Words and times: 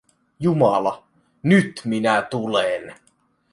Jumala, 0.39 1.03
nyt 1.43 1.81
minä 1.85 2.21
tulen. 2.21 2.93